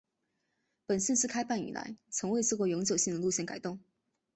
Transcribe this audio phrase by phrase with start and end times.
[0.87, 3.79] 本线自开办以来从未做过永久性的路线改动。